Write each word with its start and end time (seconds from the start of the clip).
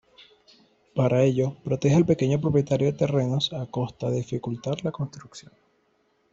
Para 0.95 1.21
ello, 1.21 1.57
protege 1.63 1.93
al 1.95 2.07
pequeño 2.07 2.41
propietario 2.41 2.87
de 2.91 2.97
terrenos 2.97 3.53
a 3.53 3.67
costa 3.67 4.09
de 4.09 4.15
dificultar 4.15 4.83
la 4.83 4.91
construcción. 4.91 5.51